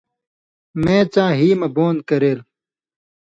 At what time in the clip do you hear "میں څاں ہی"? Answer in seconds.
0.83-1.49